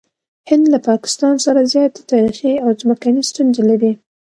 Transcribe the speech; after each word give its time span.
هند 0.49 0.65
له 0.73 0.79
پاکستان 0.89 1.35
سره 1.45 1.61
زیاتې 1.73 2.01
تاریخي 2.11 2.53
او 2.63 2.69
ځمکني 2.81 3.21
ستونزې 3.31 3.63
لري. 3.69 3.93